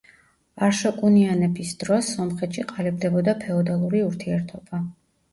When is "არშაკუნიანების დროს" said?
0.67-2.09